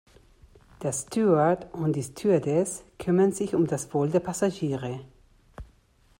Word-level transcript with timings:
Der 0.81 0.93
Steward 0.93 1.71
und 1.75 1.95
die 1.95 2.01
Stewardess 2.01 2.83
kümmern 2.97 3.33
sich 3.33 3.53
um 3.53 3.67
das 3.67 3.93
Wohl 3.93 4.09
der 4.09 4.19
Passagiere. 4.19 5.01